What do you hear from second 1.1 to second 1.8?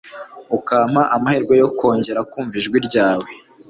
mahirwe yo